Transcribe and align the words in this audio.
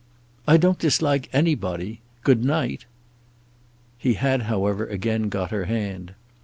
"I 0.47 0.57
don't 0.57 0.79
dislike 0.79 1.29
anybody. 1.31 2.01
Good 2.23 2.43
night." 2.43 2.85
He 3.99 4.15
had 4.15 4.41
however 4.49 4.87
again 4.87 5.29
got 5.29 5.51
her 5.51 5.65
hand. 5.65 6.15